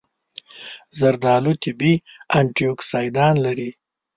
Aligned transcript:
زردآلو 0.99 1.51
طبیعي 1.63 1.93
انټياکسیدان 2.39 3.35
لري. 3.45 3.69